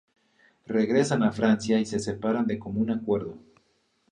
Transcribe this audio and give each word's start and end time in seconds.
Regresan 0.65 1.21
a 1.21 1.31
Francia 1.31 1.79
y 1.79 1.85
se 1.85 1.99
separan 1.99 2.47
de 2.47 2.57
común 2.57 2.89
acuerdo. 2.89 3.37